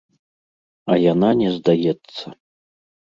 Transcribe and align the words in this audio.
А 0.93 0.95
яна 1.01 1.29
не 1.43 1.49
здаецца. 1.59 2.27